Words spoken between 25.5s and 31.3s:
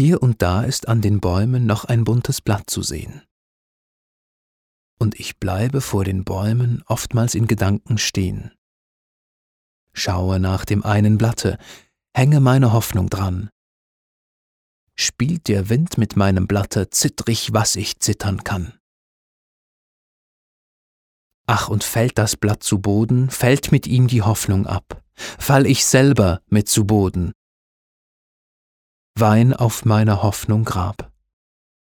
ich selber mit zu Boden. Wein auf meiner Hoffnung Grab.